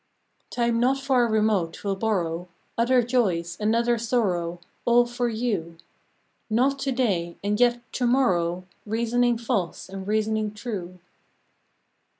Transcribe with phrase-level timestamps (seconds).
[0.49, 5.77] Time not far remote will borrow Other joys, another sorrow, All for you:
[6.49, 10.97] Not to day, and yet to morrow Reasoning false and reasoning true.